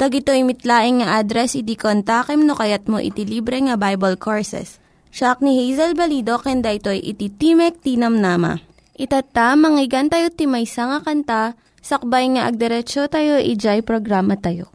[0.00, 4.80] Tag ito mitlaing nga address iti kontakem no kayat mo iti libre nga Bible Courses.
[5.12, 8.64] Siya ni Hazel Balido ken daytoy iti Timek Tinamnama.
[8.96, 11.42] Itata manggigan tayo timaysa nga kanta
[11.84, 14.72] sakbay nga agderetsyo tayo ijay programa tayo.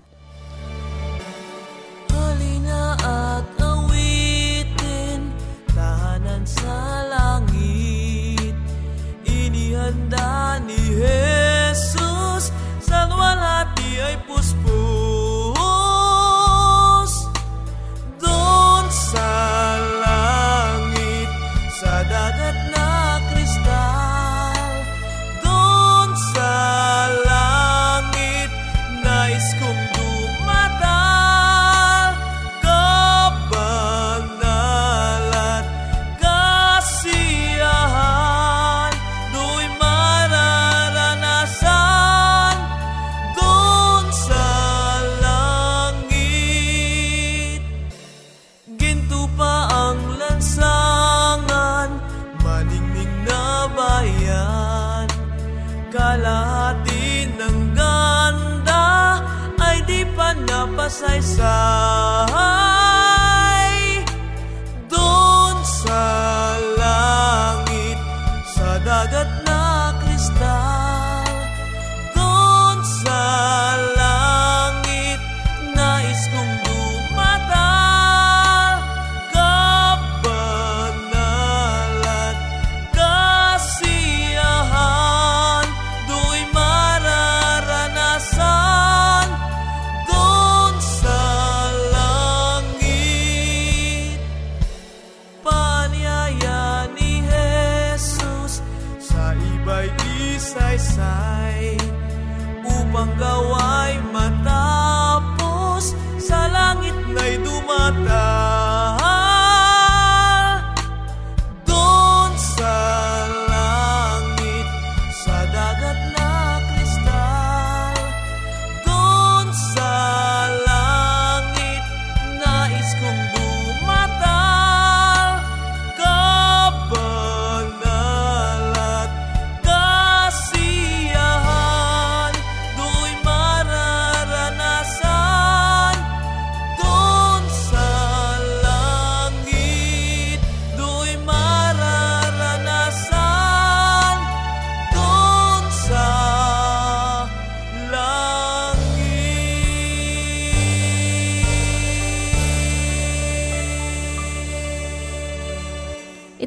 [2.13, 5.33] Halina at awitin,
[5.73, 8.53] tahanan sa langit.
[9.25, 14.84] Inihanda ni Jesus, sa luwalhati ay puspos.
[22.35, 22.64] Sa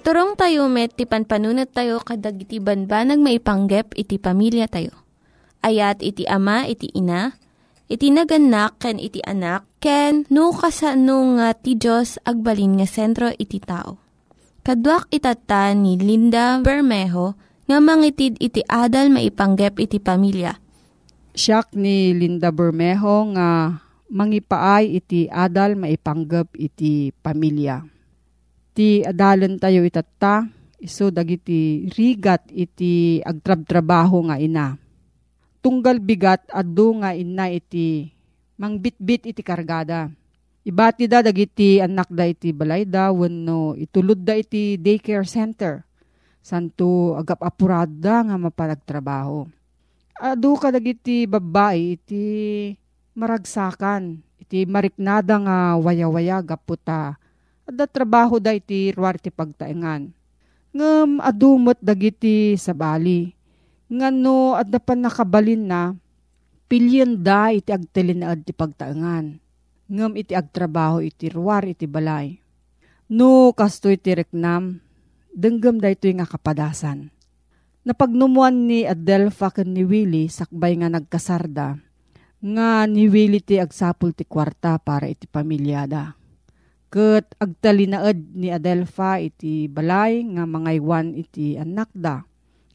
[0.08, 5.05] Iturong tayo met, ti panpanunat tayo kadag iti banbanag maipanggep iti pamilya tayo.
[5.60, 7.37] Ayat iti ama, iti ina,
[7.93, 13.60] iti naganak, ken iti anak, ken no kasano nga ti Diyos agbalin nga sentro iti
[13.60, 14.00] tao.
[14.64, 17.37] Kaduak itata ni Linda Bermejo
[17.69, 20.56] nga mangitid iti adal maipanggep iti pamilya.
[21.37, 23.76] Siyak ni Linda Bermejo nga
[24.08, 27.98] mangipaay iti adal maipanggep iti pamilya.
[28.79, 30.47] Ti adalan tayo itata,
[30.79, 34.79] iso dagiti rigat iti agtrab-trabaho nga ina.
[35.59, 38.07] Tunggal bigat adu nga ina iti
[38.55, 40.07] mangbitbit iti kargada
[40.63, 45.83] Ibati da dagiti anak da iti balay da wenno itulod da iti daycare center.
[46.39, 49.43] Santo agap apurada nga mapalagtrabaho.
[50.23, 52.25] Adu ka dagiti babae iti
[53.19, 54.23] maragsakan.
[54.39, 57.19] Iti mariknada nga waya-waya gaputa.
[57.69, 60.09] Ada trabaho da iti ruwar ti pagtaengan.
[60.73, 63.29] Ngam adumot dagiti sa bali.
[63.93, 65.93] Ngano adda pa nakabalin na
[66.69, 69.49] pilyon da iti agtilinaad ti pagtaengan
[69.88, 72.37] ngem iti agtrabaho iti ruwar iti balay.
[73.09, 74.85] No kasto iti reknam,
[75.32, 77.09] denggem da ito nga kapadasan.
[77.88, 81.81] Napagnumuan ni Adelfa ken ni Willie sakbay nga nagkasarda,
[82.44, 86.18] nga ni Willie ti agsapul ti kwarta para iti pamilyada.
[86.88, 92.25] Ket agtalinaed ni Adelfa iti balay nga mangaywan iti anak da.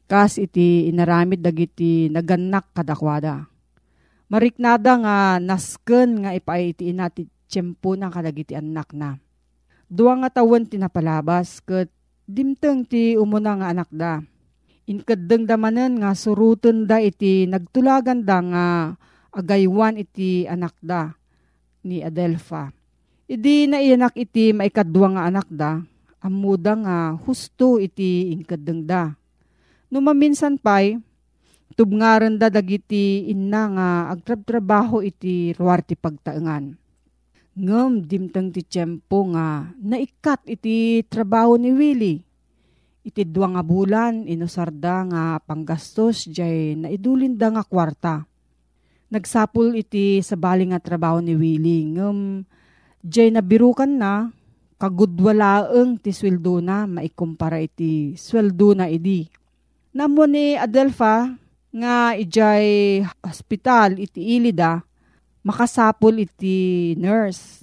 [0.06, 3.48] Kas iti inaramid dagiti naganak kadakwada
[4.28, 9.20] Mariknada nga nasken nga ipaiti nati tiyempo na kadagiti anak na.
[9.86, 11.92] Dua nga tawon tinapalabas ket
[12.24, 14.24] dimteng ti umuna nga anak da.
[14.88, 18.66] Inkadeng damanen nga suruten da iti nagtulagan da nga
[19.30, 21.14] agaywan iti anak da
[21.84, 22.72] ni Adelfa.
[23.24, 25.80] Idi na iyanak iti maikadwa nga anak da,
[26.20, 29.16] amuda nga husto iti inkadeng da.
[29.88, 31.00] Numaminsan pa'y,
[31.72, 36.76] tubngaran da dagiti inna nga agtrab-trabaho iti ruwar ti pagtaengan.
[37.54, 42.20] Ngem dimtang ti tiyempo nga naikat iti trabaho ni Willie.
[43.04, 48.26] Iti dua nga bulan inusarda nga panggastos jay naidulin da nga kwarta.
[49.08, 51.88] Nagsapul iti sa bali nga trabaho ni Willie.
[51.94, 52.18] Ngem
[53.04, 54.32] jay nabirukan na
[54.80, 59.28] kagudwalaeng ti sweldo na maikumpara iti sweldo na idi.
[59.94, 61.30] Namo ni Adelfa
[61.70, 64.82] nga ijay hospital iti ilida,
[65.46, 67.62] makasapol iti nurse.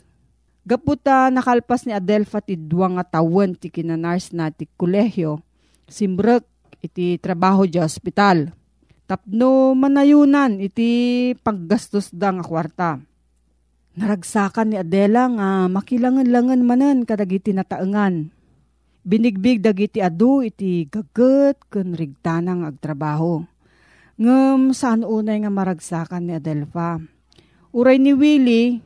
[0.62, 5.42] Gaputa nakalpas ni Adelfa ti duwa nga tawen ti kinanars na ti kolehyo,
[5.90, 6.46] simbrek
[6.80, 8.54] iti trabaho di hospital.
[9.10, 13.11] Tapno manayunan iti paggastos da nga kwarta.
[13.92, 18.32] Naragsakan ni Adela nga makilangan-langan manan kadagiti nataengan.
[19.04, 23.44] Binigbig dagiti adu iti gaget ken rigtanang agtrabaho
[24.22, 27.02] Ngem saan unay nga maragsakan ni Adelfa.
[27.74, 28.78] Uray ni Willie,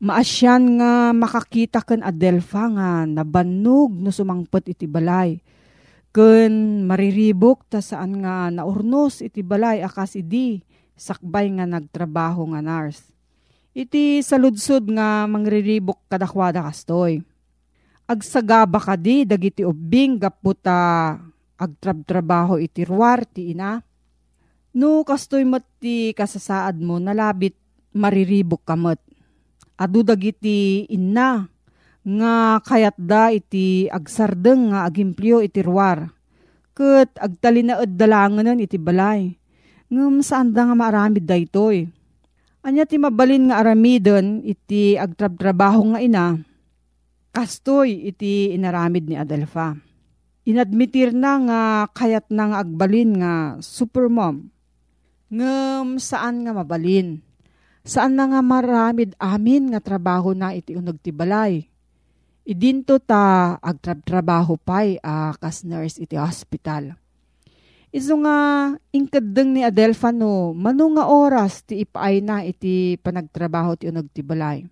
[0.00, 5.44] maasyan nga makakita ken Adelfa nga nabannog no sumangpet iti balay.
[6.08, 10.64] Ken mariribok ta saan nga naurnos iti balay akas idi
[10.96, 13.17] sakbay nga nagtrabaho nga nurse.
[13.78, 17.22] Iti saludsod nga mangriribok kadakwada kastoy.
[18.10, 21.14] Agsagaba kadi dagiti ubing gaputa
[21.54, 23.78] agtrab-trabaho iti ruwar ti ina
[24.74, 27.54] No, kastoy mati kasasaad mo, nalabit
[27.94, 28.98] mariribok kamot.
[29.78, 31.46] Adu dagiti inna,
[32.02, 36.10] nga kayat da iti agsardeng nga agimplyo iti ruwar.
[36.74, 39.38] Kat agtalinaad dalanganan iti balay.
[39.86, 41.97] Ngam saan da nga maaramid da itoy.
[42.68, 46.36] Anya ti mabalin nga aramidon iti agtrab-trabaho nga ina.
[47.32, 49.72] Kastoy iti inaramid ni Adelfa.
[50.44, 51.60] Inadmitir na nga
[51.96, 54.52] kayat na nga agbalin nga supermom
[55.32, 57.24] ngem saan nga mabalin.
[57.88, 61.64] Saan na nga maramid amin nga trabaho na iti unog ti balay.
[62.44, 67.00] Idinto ta agtrab-trabaho pay a uh, kas nurse iti hospital.
[67.88, 68.36] Iso nga
[68.92, 74.20] ingkadeng ni Adelfa no, mano nga oras ti ipaay na iti panagtrabaho ti unog ti
[74.20, 74.68] balay.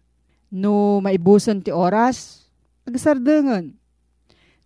[0.53, 2.49] No maibuson ti oras,
[2.85, 3.73] agsardengan.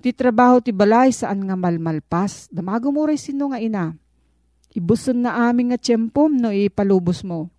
[0.01, 3.95] Ti trabaho ti balay saan nga malmalpas, damagumuray sino nga ina
[4.71, 7.51] Ibuson na amin nga tiyempom no ipalubos mo.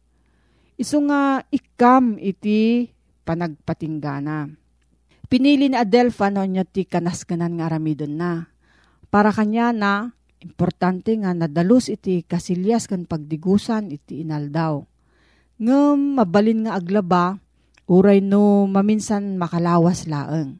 [0.80, 2.88] Iso nga ikam iti
[3.28, 4.48] panagpatinggana.
[5.28, 8.48] Pinili ni Adelfa no niya ti kanaskanan nga aramidon na.
[9.12, 14.82] Para kanya na, importante nga nadalus iti kasilyas kan pagdigusan iti inaldaw.
[15.62, 17.38] Ngem mabalin nga aglaba,
[17.86, 20.58] uray no maminsan makalawas laeng.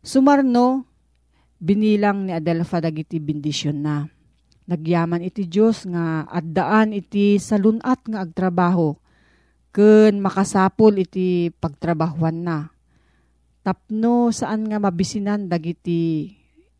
[0.00, 0.88] Sumarno,
[1.60, 4.08] binilang ni Adelfa dagiti bindisyon na
[4.68, 9.00] Nagyaman iti Diyos nga addaan iti salunat nga agtrabaho
[9.72, 12.68] ken makasapol iti pagtrabahuan na.
[13.64, 16.28] Tapno saan nga mabisinan dagiti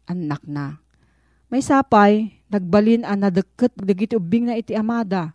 [0.05, 0.77] anak na.
[1.49, 5.33] May sapay, nagbalin ang nadeket dagiti ubing na iti amada.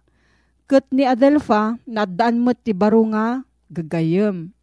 [0.69, 3.41] Ket ni Adelfa, nadaan mo't ti baro nga,
[3.73, 4.53] gagayem.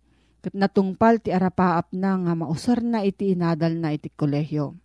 [0.47, 4.79] Ket natungpal ti arapaap na nga mausar na iti inadal na iti kolehyo.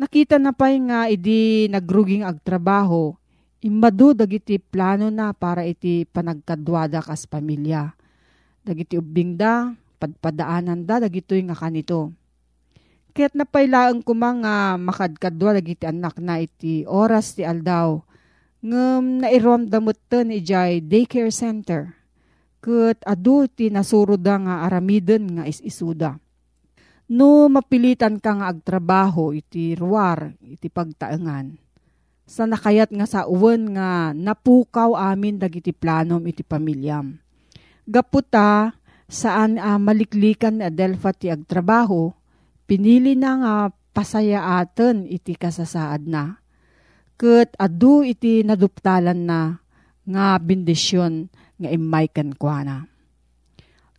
[0.00, 3.12] Nakita na pa'y nga idi nagruging agtrabaho,
[3.60, 7.92] imbado dagiti plano na para iti panagkadwada kas pamilya.
[8.64, 12.16] Dagiti ubing da, padpadaanan da, dagitoy nga kanito.
[13.18, 17.98] Kaya't napailaan ko mga makadkadwa dagiti anak na iti oras ti aldaw.
[18.62, 21.98] Ngem nairom damot ni jay daycare center.
[22.62, 26.14] Kat adu ti nasuruda nga aramiden nga is-isuda.
[27.10, 31.58] No mapilitan ka nga agtrabaho iti ruwar, iti pagtaengan.
[32.22, 37.18] Sa nakayat nga sa uwan nga napukaw amin dagiti planom iti pamilyam.
[37.82, 38.78] Gaputa,
[39.10, 42.14] saan uh, maliklikan ni Adelfa ti agtrabaho,
[42.68, 43.54] Pinili na nga
[43.96, 46.36] pasaya aten iti kasasaad na.
[47.16, 49.64] Kat adu iti naduptalan na
[50.04, 52.76] nga bindisyon nga imaykan kwa na.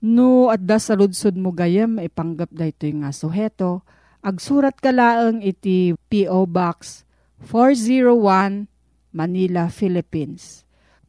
[0.05, 3.81] No, adda sa ludsod mo gayam, ipanggap da ito nga suheto.
[4.21, 6.45] Agsurat ka laang iti P.O.
[6.45, 7.03] Box
[7.49, 8.69] 401
[9.11, 10.63] Manila, Philippines.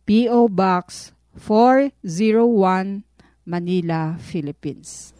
[0.09, 0.49] P.O.
[0.49, 3.05] Box 401
[3.45, 5.20] Manila, Philippines.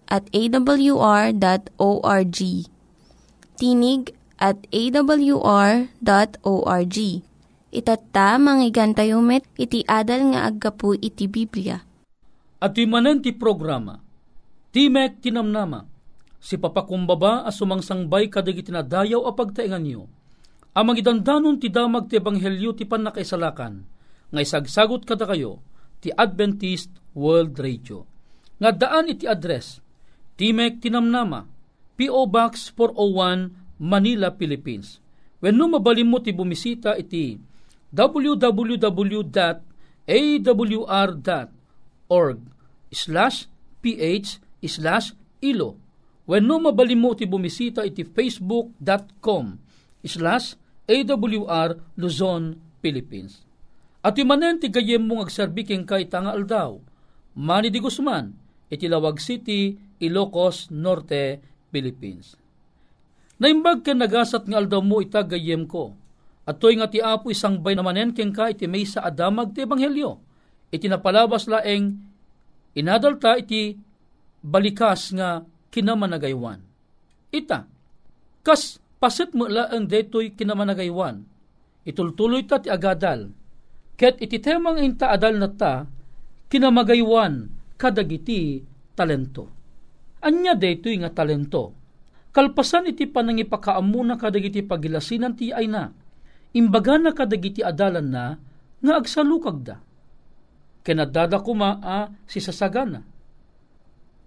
[0.11, 1.39] at awr.org.
[3.55, 4.03] Tinig
[4.35, 5.87] at awr.org.
[7.71, 11.79] Itatta, manggigan tayo met, iti adal nga aggapu iti Biblia.
[12.59, 14.03] At manen ti programa,
[14.75, 15.87] Timek Tinamnama,
[16.43, 20.11] si papakumbaba as sumangsangbay kadag itinadayaw a pagtaingan niyo.
[20.75, 23.87] Amang idandanon ti damag ti ebanghelyo ti panakaisalakan,
[24.31, 25.63] nga isagsagot kada kayo,
[26.03, 28.03] ti Adventist World Radio.
[28.59, 29.79] Nga daan iti address,
[30.35, 31.47] Timek Tinamnama,
[31.99, 32.25] P.O.
[32.27, 35.01] Box 401, Manila, Philippines.
[35.41, 37.41] When no mabalim mo ti bumisita iti
[37.89, 39.27] www.awr.org
[42.93, 43.37] slash
[43.81, 44.27] ph
[44.61, 45.81] slash ilo.
[46.29, 49.57] When no mabalim mo ti bumisita iti facebook.com
[50.05, 50.53] slash
[50.85, 53.41] awr Luzon, Philippines.
[54.01, 56.77] At imanen ti gayem mong agserbiking kay tanga aldaw.
[57.37, 58.33] Manny di Guzman,
[58.69, 61.37] iti Lawag City, Ilocos Norte,
[61.69, 62.33] Philippines.
[63.37, 65.93] Naimbag ken nagasat nga aldaw mo itagayem ko.
[66.45, 69.61] At to'y nga ti apo isang bay namanen ken ka iti may sa adamag ti
[69.61, 70.17] ebanghelyo.
[70.73, 72.01] Iti napalabas laeng
[72.73, 73.77] inadalta iti
[74.41, 76.65] balikas nga kinamanagaywan.
[77.29, 77.69] Ita,
[78.41, 81.25] kas pasit mo laeng detoy kinamanagaywan.
[81.85, 83.29] Itultuloy ta ti agadal.
[83.97, 85.85] Ket iti temang inta adal na ta,
[86.49, 88.65] kinamagaywan kadagiti
[88.97, 89.60] talento
[90.21, 91.73] Anya daytoy nga talento.
[92.31, 95.89] Kalpasan iti panangipakaamuna kadagiti pagilasinan ti ay na.
[96.53, 98.37] Imbaga na kadagiti adalan na
[98.79, 99.81] nga agsalukag da.
[100.85, 103.01] Kenadada kuma a si sasagana.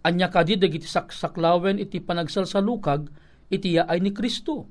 [0.04, 3.08] Anya kadi dagiti saksaklawen iti panagsalsalukag
[3.48, 4.68] iti ay ni Kristo.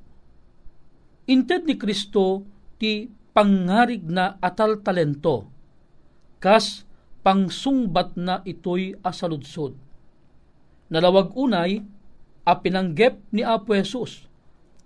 [1.25, 2.43] Inted ni Kristo
[2.77, 5.47] ti pangarig na atal talento.
[6.43, 6.83] Kas
[7.23, 9.92] pangsungbat na ito'y asaludsod
[10.89, 11.83] nalawag unay,
[12.43, 14.27] a pinanggep ni Apo Jesus,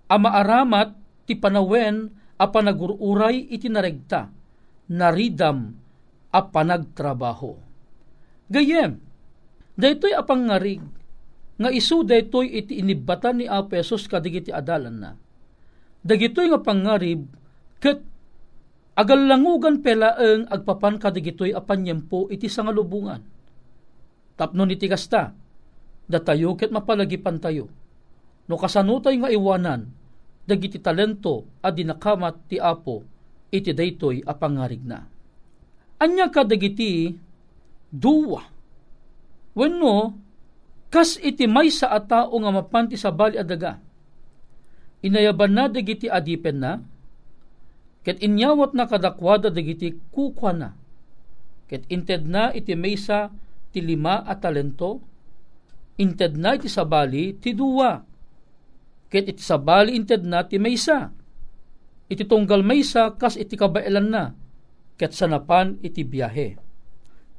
[0.06, 0.94] a maaramat
[1.26, 4.30] ti panawen a panagururay iti naregta,
[4.94, 5.74] naridam
[6.30, 7.58] a panagtrabaho.
[8.48, 9.02] Gayem,
[9.74, 10.86] daytoy a pangarig,
[11.58, 15.12] nga isu daytoy iti inibatan ni Apo Jesus kadigiti adalan na.
[16.06, 17.26] Dagitoy nga pangarib,
[17.82, 18.00] ket
[18.94, 23.20] agallangugan pelaeng agpapan kadigitoy a panyempo iti sangalubungan.
[24.38, 25.34] Tapno iti kasta,
[26.08, 27.68] datayo ket mapalagipan tayo.
[28.48, 29.92] No kasanutay nga iwanan,
[30.48, 33.04] dagiti talento a dinakamat ti Apo,
[33.52, 35.04] iti daytoy a pangarig na.
[36.00, 37.12] Anya ka dagiti
[37.92, 38.48] duwa.
[39.52, 40.16] Wenno,
[40.88, 43.84] kas iti may sa atao nga mapanti sa bali adaga.
[45.04, 46.80] Inayaban na dagiti adipen na,
[48.08, 50.70] ket inyawat na kadakwada dagiti kukwa na,
[51.68, 53.28] ket inted na iti maysa
[53.76, 55.04] ti lima a talento,
[55.98, 58.06] inted na iti sabali ti duwa.
[59.10, 61.12] Ket iti sabali inted na ti maysa.
[62.08, 64.32] iti tunggal maysa kas iti kabailan na,
[64.96, 66.56] ket sanapan iti biyahe.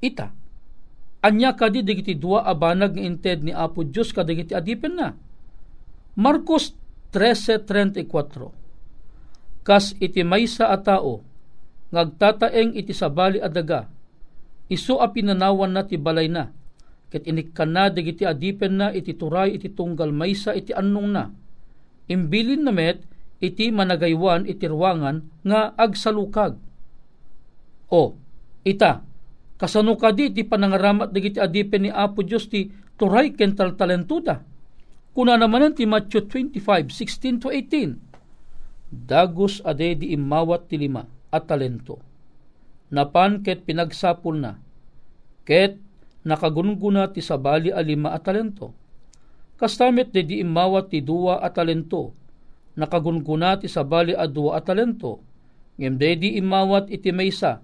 [0.05, 0.29] Ita,
[1.25, 5.17] anya kadi digiti dua abanag nga inted ni Apo Diyos kadigiti adipen na.
[6.15, 6.77] Marcos
[7.17, 11.21] 13.34 Kas iti maysa a tao,
[11.93, 13.89] ngagtataeng iti sabali adaga,
[14.69, 16.53] iso a pinanawan na ti balay na,
[17.09, 21.25] ket inikkan na digiti adipen na iti turay iti tunggal maysa iti annong na.
[22.09, 23.05] Imbilin na met,
[23.41, 26.57] iti managaywan iti ruangan nga agsalukag.
[27.89, 28.17] O,
[28.65, 29.01] ita,
[29.57, 32.69] kasano ka di ti panangaramat digiti adipen ni Apo Diyos ti
[33.01, 34.45] turay kental talentuda.
[35.17, 37.97] Kuna naman ti Matthew 25, 16 to 18.
[38.89, 42.01] Dagos ade di imawat ti lima at talento.
[42.89, 44.57] Napan ket pinagsapul na.
[45.45, 45.77] Ket
[46.29, 48.77] nakagungguna ti sabali a lima at talento.
[49.57, 52.13] Kastamit de di imawat ti duwa at talento
[52.79, 55.19] nakagunguna ti sabali a duwa a talento.
[55.83, 57.59] Ngem dedi imawat iti maysa,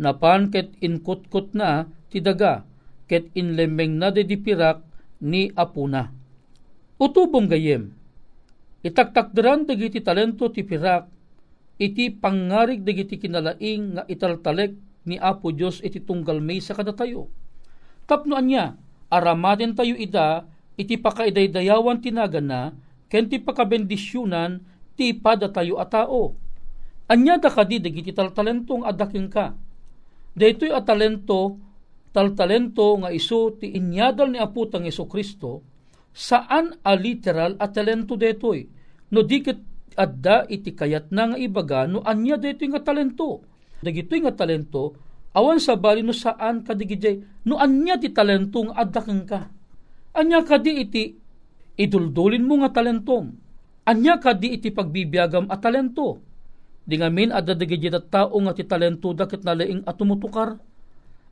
[0.00, 2.64] napan ket inkutkot na ti daga,
[3.04, 4.80] ket inlembeng na dedi pirak
[5.20, 6.08] ni apuna.
[6.96, 7.92] Utubom gayem,
[8.80, 11.08] itaktakderan dagiti talento ti pirak,
[11.76, 14.72] iti pangarig dagiti kinalaing nga italtalek
[15.04, 17.28] ni Apo Dios iti tunggal maysa kada tayo.
[18.04, 18.76] Tapno anya,
[19.08, 20.44] aramaden tayo ida,
[20.76, 22.62] iti pakaidaydayawan tinagan na,
[23.08, 24.60] ken ti pakabendisyunan
[24.94, 26.34] ti pada tayo a tao.
[27.08, 29.52] Anya da kadi dagiti taltalentong adaking ka.
[30.34, 31.60] Daytoy a talento
[32.14, 35.66] taltalento nga iso ti inyadal ni aputang Iso Kristo
[36.14, 38.62] saan a literal a talento detoy
[39.10, 39.58] no dikit
[39.98, 43.42] adda iti kayat na nga ibaga no anya detoy nga talento
[43.82, 44.94] dagitoy nga talento
[45.34, 49.40] awan sa bali no saan kadigijay no anya ti talento nga adda ka
[50.14, 51.04] anya kadi iti
[51.74, 53.34] iduldulin mo nga talentom.
[53.84, 56.22] Anya ka di iti pagbibiyagam at talento.
[56.84, 60.56] Di ngamin at dadagigit at tao nga ti talento da ket nalaing at tumutukar.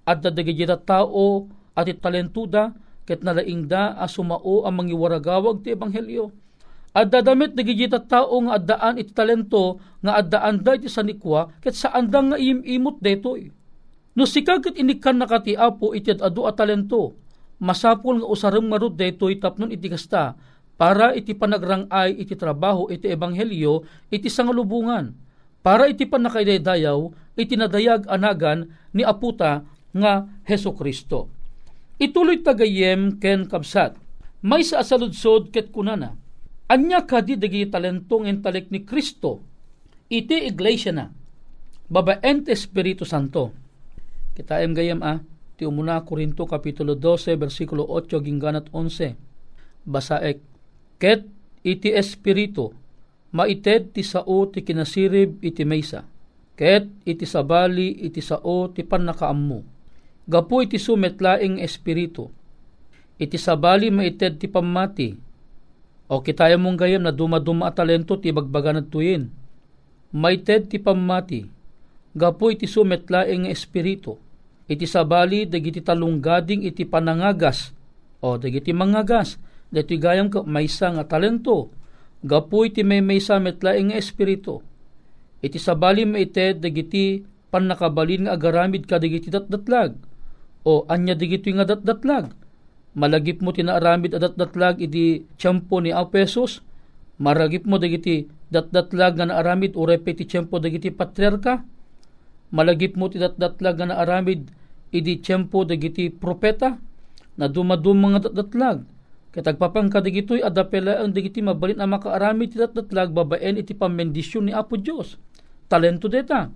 [0.05, 2.74] At dadagigit at tao at ti talento da
[3.09, 6.29] ket nalaing da a sumao ang mangiwaragawag ti ebanghelyo.
[6.92, 11.72] At dadamit dagigit at tao nga addaan iti talento nga addaan da iti sanikwa ket
[11.72, 13.62] saan da nga imimot detoy.
[14.12, 17.16] No sikag ket inikan nakati apo iti adu a talento
[17.62, 20.37] masapol nga usarang marud daytoy tapnon iti kasta
[20.77, 25.14] para iti panagrangay iti trabaho iti ebanghelyo iti sangalubungan
[25.62, 26.98] para iti panakaidayaw
[27.38, 31.29] iti nadayag anagan ni aputa nga Heso Kristo.
[32.01, 33.94] Ituloy tagayem ken kabsat.
[34.42, 36.18] May sa asaludsod ket kunana.
[36.66, 39.38] Anya kadi dagi talentong intalik ni Kristo.
[40.11, 41.07] Iti iglesia na.
[41.87, 43.62] Babaent Espiritu Santo.
[44.33, 45.21] Kita em gayem ah
[45.57, 49.16] ti umuna Korinto kapitulo 12 bersikulo 8 gingganat 11
[49.85, 50.40] basaek
[50.97, 51.29] ket
[51.61, 52.73] iti espiritu
[53.35, 56.09] maited ti sao ti kinasirib iti maysa
[56.57, 59.73] ket iti sabali iti sao ti pannakaammo
[60.27, 62.31] gapu iti sumetlaing espiritu.
[63.18, 65.14] Iti sabali maited ti pamati
[66.11, 69.31] o kitaya mong gayam na dumaduma at talento ti bagbagan at tuyin.
[70.12, 71.49] Maited ti pamati
[72.12, 74.16] gapu iti sumetlaing espiritu.
[74.68, 77.75] Iti sabali dagiti talunggading iti panangagas.
[78.22, 79.37] O dagiti mangagas
[79.72, 81.72] dati gayam ka maysa nga talento.
[82.22, 84.62] Gapu iti may maysa metlaing nga espiritu.
[85.42, 89.98] Iti sabali maited dagiti panakabalin nga agaramid ka dagiti datdatlag.
[90.62, 92.31] O anya dagiti nga datdatlag.
[92.94, 96.61] Malagip mo tinaaramid a datdatlag iti tiyempo ni Apesos
[97.16, 101.64] maragip mo dagiti datdatlag nga naaramid o repeti tiyempo dagiti patriarka
[102.52, 104.52] malagip mo ti datdatlag nga naaramid
[104.92, 106.76] idi tiyempo dagiti propeta
[107.34, 108.84] na dumadum mga datdatlag.
[109.32, 114.76] Katagpapang kadigitoy adapela ang dagiti mabalin ang makaarami ti datdatlag babaen iti pamendisyon ni Apo
[114.76, 115.16] Dios.
[115.72, 116.52] Talento deta.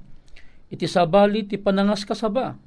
[0.69, 2.61] Iti sabali ti panangas kasaba.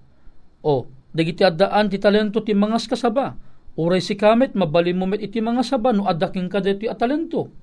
[0.65, 3.37] O, dagiti addaan ti talento ti mangas kasaba.
[3.77, 7.53] Uray si kamet mabalin mo met iti mga saba no adaking ka dito at talento.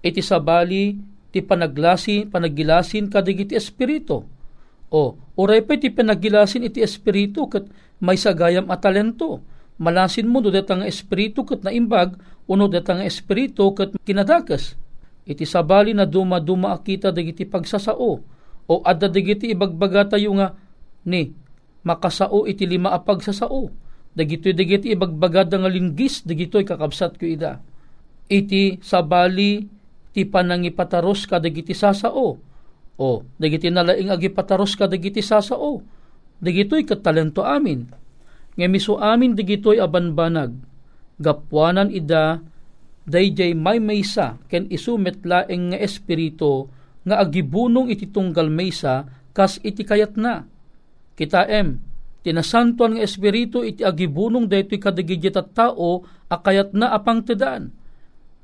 [0.00, 0.96] Iti sabali
[1.28, 4.24] ti panaglasi, panagilasin kadigiti espiritu
[4.90, 7.66] o, uray pa iti pinagilasin iti espiritu kat
[7.98, 9.42] may sagayam at talento.
[9.76, 12.16] Malasin mo do datang espiritu kat naimbag,
[12.48, 14.72] uno datang espiritu kat kinadakas.
[15.26, 18.12] Iti sabali na duma-duma akita dagiti pagsasao,
[18.66, 20.56] o adda dagiti ibagbaga tayo nga
[21.04, 21.34] ni
[21.84, 23.68] makasao iti lima a pagsasao.
[24.16, 27.60] Dagitoy dagiti ibagbaga nga linggis, dagitoy kakabsat ko ida.
[28.32, 29.68] Iti sabali
[30.16, 32.40] ti panangipataros ka dagiti sasao,
[32.96, 35.84] o, dagiti nalaing agipataros ka dagiti sasao.
[36.40, 37.88] Dagitoy katalento amin.
[38.56, 40.56] Nga miso amin dagitoy abanbanag.
[41.16, 42.40] Gapwanan ida
[43.08, 46.68] dayjay may maysa ken isumet laeng nga espiritu
[47.06, 50.44] nga agibunong iti tunggal maysa kas iti kayat na.
[51.16, 51.80] Kita em,
[52.20, 57.72] tinasantuan nga espiritu iti agibunong daytoy kadigidit at tao akayat na apang tedaan.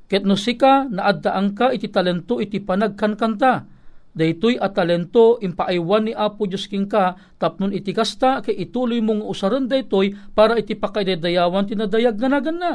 [0.09, 3.72] Ket no sika naaddaang ka iti talento iti panagkankanta.
[4.13, 9.25] Daytoy at talento impaaywan ni Apo Diyos king ka tapnon iti kasta kay ituloy mong
[9.25, 12.73] usaran daytoy para iti pakaidedayawan tinadayag ganagan na.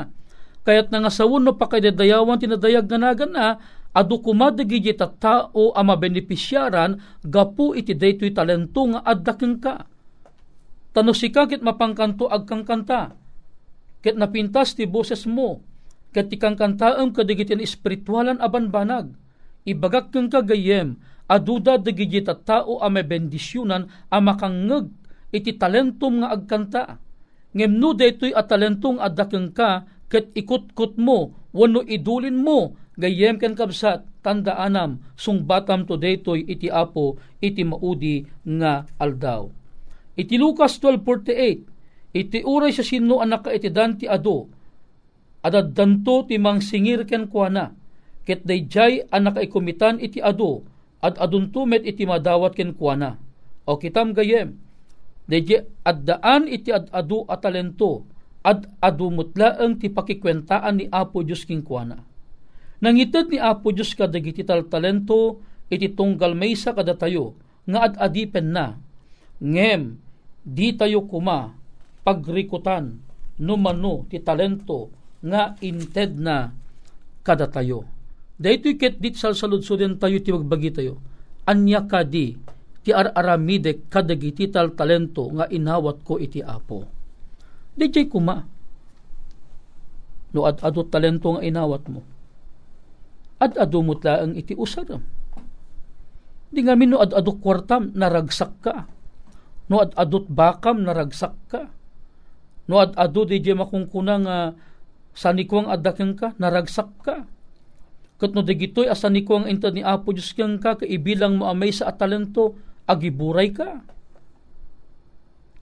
[0.66, 3.62] Kayat nga sawon no pakaidedayawan tinadayag ganagan na
[3.94, 9.86] adu kumadagiji tao ama benepisyaran gapu iti daytoy talento nga addaking ka.
[10.90, 13.14] Tano si kit mapangkanto agkang kanta.
[14.02, 15.62] Ket napintas ti boses mo.
[16.10, 19.14] Ket tikang kantaam kadigitin espiritualan aban banag.
[19.62, 24.88] Ibagak kang kagayem aduda dagiti tao a may bendisyunan a makangeg
[25.28, 26.84] iti talentum nga agkanta.
[27.52, 33.56] Ngem no daytoy a talentong adakeng ka ket ikut-kut mo wano idulin mo gayem ken
[33.56, 39.48] kabsat tanda anam sungbatam to daytoy iti apo iti maudi nga aldaw.
[40.18, 44.48] Iti Lucas 12:48 iti uray sa sino anak ka iti danti ado
[45.44, 47.72] adad danto ti mang singir ken kuana
[48.28, 50.64] ket dayjay anak ka ikumitan iti ado
[50.98, 53.18] at aduntumet iti madawat ken kuana.
[53.68, 54.58] O kitam gayem,
[55.28, 58.08] deje addaan iti ad adu at talento,
[58.42, 62.00] ad adu mutlaeng ti pakikwentaan ni Apo Diyos king kuana.
[62.80, 67.36] Nangited ni Apo Diyos kadagiti tal talento, iti tunggal maysa kada tayo,
[67.68, 68.80] nga ad adipen na.
[69.38, 70.00] Ngem,
[70.42, 71.52] di tayo kuma,
[72.02, 72.98] pagrikutan,
[73.38, 74.88] numano ti talento,
[75.20, 76.50] nga inted na
[77.22, 77.97] kada tayo
[78.38, 81.02] Daytoy ket dit sal saludsuden tayo ti magbagi tayo.
[81.50, 82.38] Anya kadi
[82.86, 86.86] ti ar-aramide kadagiti tal talento nga inawat ko iti apo.
[87.74, 88.46] Dijay kuma.
[90.30, 92.06] No ad adu talento nga inawat mo.
[93.42, 95.02] Ad adu mutla ang iti usaram.
[96.48, 98.86] Di nga no ad adu kwartam naragsak ka.
[99.66, 101.74] No ad adut bakam naragsak ka.
[102.70, 104.36] No ad adu di makungkuna nga
[105.10, 107.26] sanikwang adakeng ka naragsak ka
[108.18, 111.70] Kat no dagitoy asa ni ang intad ni Apo Diyos kang ka, kaibilang mo amay
[111.70, 113.78] sa atalento, agiburay ka.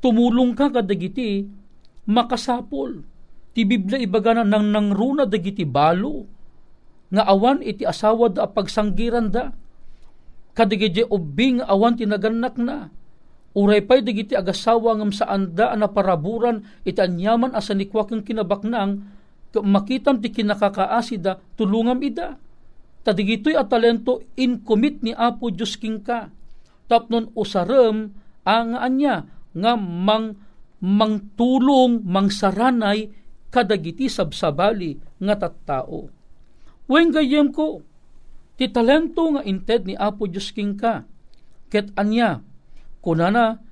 [0.00, 1.44] Tumulong ka kadagiti,
[2.08, 3.04] makasapol.
[3.52, 6.24] Ti Biblia ibaga na nang nangruna dagiti balo,
[7.12, 9.52] nga awan iti asawa da pagsanggiran da.
[10.56, 12.88] Kadigiti ubing awan tinaganak na.
[13.52, 19.04] Uray pa'y dagiti agasawa ngam saan da na paraburan iti anyaman asa ni kwakang kinabaknang
[19.64, 22.36] makitam ti kinakakaasida tulungam ida
[23.06, 26.34] tadigitoy at talento in commit ni Apo Diyos king ka.
[26.90, 28.10] Tapnon usarem
[28.42, 30.34] ang anya nga mang
[30.82, 33.08] mangtulong mangsaranay
[33.54, 36.10] kadagiti sabsabali nga tattao.
[36.90, 37.86] Wen gayem ko,
[38.58, 41.06] ti talento nga inted ni Apo Diyos king ka.
[41.70, 42.42] Ket anya,
[43.02, 43.62] kunana,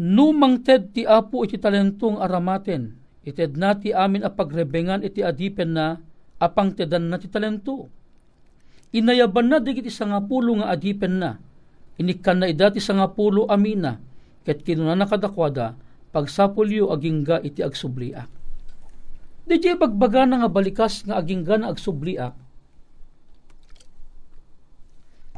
[0.00, 5.72] numang ted ti Apo iti talentong aramaten, ited na ti amin a pagrebengan iti adipen
[5.72, 5.96] na
[6.40, 7.88] apang tedan na ti talento.
[8.92, 10.22] Inayaban na digiti sa nga
[10.72, 11.36] adipen na.
[11.96, 14.00] Inikan na idati sa nga pulo amina.
[14.46, 15.74] Ket kinuna nakadakwada,
[16.14, 18.30] pagsapulyo agingga iti agsubliak.
[19.46, 22.34] Di jay bagbaga na nga balikas nga agingga na agsubliak.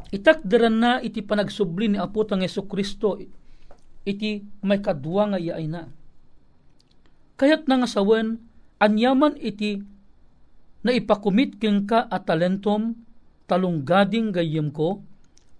[0.09, 3.21] Itakdaran na iti panagsubli ni Apo tang Yeso Kristo
[4.09, 5.85] iti may kadwa nga iay na.
[7.37, 8.41] Kayat na nga sawen,
[8.81, 9.85] anyaman iti
[10.83, 12.95] na ipakumit king ka at talentom
[13.49, 15.01] talunggading gayem ko,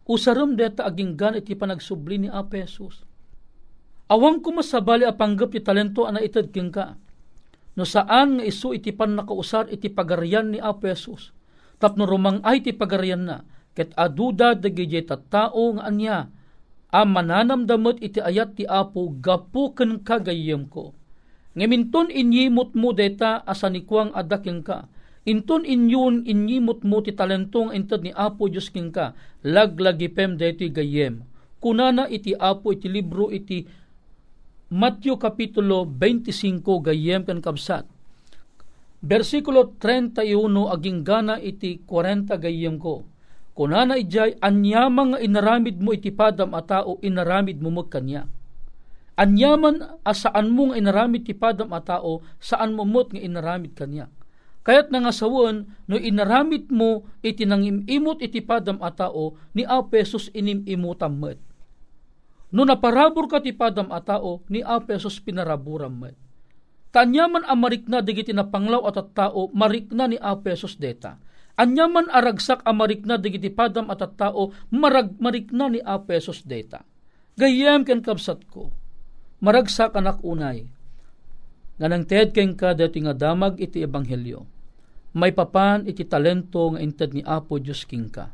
[0.06, 3.04] usarum deta aging gan iti panagsubli ni Apesos.
[4.10, 6.98] Awang ko masabali apanggap ti talento ana itad king ka.
[7.78, 11.34] No saan nga isu iti pan nakausar iti pagarian ni Apesos.
[11.78, 13.46] Tapno rumang ay ti pagarian na,
[13.78, 16.28] ket aduda dagijay tao nga anya,
[16.90, 20.98] a mananamdamot iti ayat ti Apo gapu ken kagayem ko.
[21.54, 24.90] Ngaminton inyimot mo deta asanikwang adaking ka,
[25.30, 29.14] Inton inyun inyimot mo ti talentong intad ni Apo Diyos king ka,
[29.46, 31.22] laglagipem deti gayem.
[31.62, 33.62] Kunana iti Apo iti libro iti
[34.74, 37.86] Matthew Kapitulo 25 gayem kan kabsat.
[39.06, 40.26] Versikulo 31
[40.74, 43.06] aging gana iti 40 gayem ko.
[43.54, 48.26] Kunana ijay anyamang inaramid mo iti padam a tao inaramid mo magkanya.
[49.14, 54.10] Anyaman asaan mo nga inaramid ti padam a tao saan mo mot nga inaramid kanya
[54.70, 61.18] Kayat nga sawon, no inaramit mo iti nangimimot iti padam a tao, ni Apesos inimimutam
[61.18, 61.42] met.
[62.54, 66.14] No naparabor ka ti padam a tao, ni Apesos pinaraburam met.
[66.94, 71.18] Tanyaman amarik na digiti na panglaw at tao, marik na ni Apesos deta.
[71.58, 76.86] Anyaman aragsak amarikna digiti padam at at tao, marag marikna ni Apesos data.
[77.42, 78.70] Gayem ken kapsat ko,
[79.42, 80.70] maragsak anak unay.
[81.82, 84.59] Nga ted ken ka dati nga damag iti ebanghelyo.
[85.18, 88.30] May papan iti talento nga inted ni Apo Diyos king ka.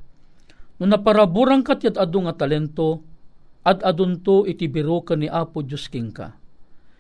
[0.75, 2.99] No naparaburang kat yat adu nga talento,
[3.63, 6.35] at adunto iti biro ka ni Apo Diyos king ka.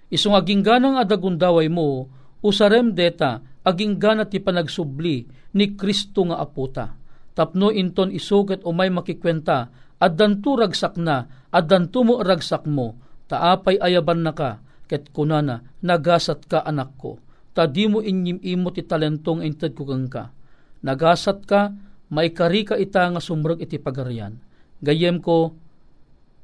[0.07, 2.07] Isong aging ganang adagundaway mo,
[2.39, 6.95] usarem deta, aging gana ti panagsubli ni Kristo nga aputa.
[7.35, 9.67] Tapno inton isugat o may makikwenta,
[9.99, 12.95] at danto ragsak na, at danto mo ragsak mo,
[13.27, 17.19] taapay ayaban na ka, ket kunana, nagasat ka anak ko.
[17.55, 20.35] Ta di mo inyim imo ti talentong inted ko ka.
[20.83, 21.71] Nagasat ka,
[22.11, 24.37] may kari ka ita nga sumrag iti pagarian.
[24.83, 25.55] Gayem ko,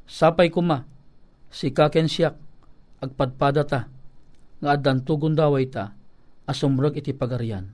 [0.07, 0.87] sapay ko ma,
[1.51, 2.39] si kaken siyak,
[3.03, 3.91] agpadpada ta,
[4.63, 5.91] nga adan tugon daway ta,
[6.47, 7.67] asumrag iti pagarian.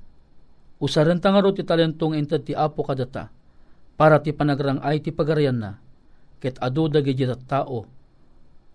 [0.82, 3.30] Usaran ta nga ti talentong inted ti apo kadata,
[3.96, 5.78] para ti panagrang ay ti pagarian na,
[6.42, 7.14] ket adu dagi
[7.46, 7.86] tao,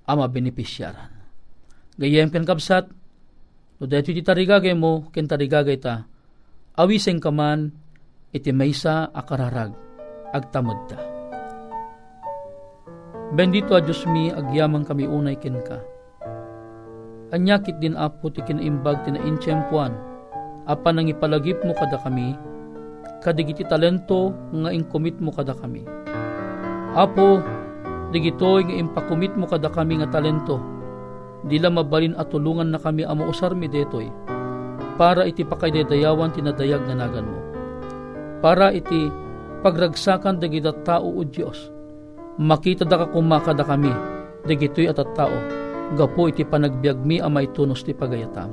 [0.06, 1.10] ama benepisyaran.
[1.98, 3.01] Gayem ken kapsat,
[3.82, 6.06] no dahito ti tarigagay mo, ken tarigagay ta,
[6.78, 7.74] awiseng kaman,
[8.30, 9.74] iti maysa akararag,
[10.30, 11.02] agtamod ta.
[13.34, 15.82] Bendito a Diyos mi, agyamang kami unay ken ka
[17.32, 19.90] Anyakit din apo ti kinaimbag ti naintyempuan,
[20.70, 22.38] apan nang ipalagip mo kada kami,
[23.18, 25.82] kadigiti talento nga inkumit mo kada kami.
[26.94, 27.42] Apo,
[28.14, 30.60] digitoy nga impakumit mo kada kami nga talento,
[31.46, 34.06] dila mabalin at tulungan na kami amo usar mi detoy,
[34.94, 37.40] para iti pakaydayawan tinadayag na nagan mo.
[38.42, 39.10] Para iti
[39.62, 41.70] pagragsakan dagiti tao o Diyos,
[42.38, 43.90] makita da ka kumakada kami,
[44.46, 45.34] dagitoy at tao,
[45.94, 48.50] gapo iti panagbiag mi amay tunos ti pagayatam.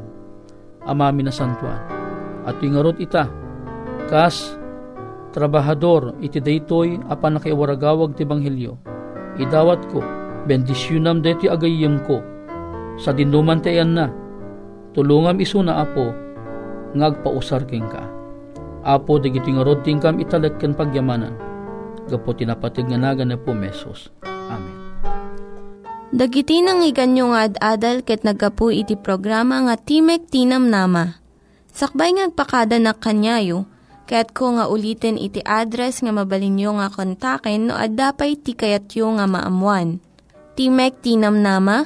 [0.85, 1.81] Amami na santuan.
[2.47, 3.27] At ingarot ita,
[4.07, 4.57] kas
[5.35, 8.73] trabahador iti daytoy apan nakiwaragawag ti banghelyo.
[9.37, 10.01] Idawat ko,
[10.49, 12.23] bendisyunam deti agayem ko.
[12.99, 14.11] Sa dinuman tayan na,
[14.91, 16.11] tulungam iso na apo,
[16.95, 18.03] ngagpausar king ka.
[18.83, 21.35] Apo, digiti nga rod tingkam italek ken pagyamanan.
[22.11, 24.11] Gapo tinapatig nga naga na po mesos.
[24.25, 24.75] Amen.
[26.09, 31.21] Dagiti nang iganyo nga ad-adal ket nagapu iti programa nga Timek Tinam Nama.
[31.69, 33.69] Sakbay ngagpakada na kanyayo,
[34.09, 40.01] ket ko nga ulitin iti address nga mabalinyo nga kontaken no ad-dapay tikayatyo nga maamuan.
[40.57, 41.85] Timek Tinam Nama,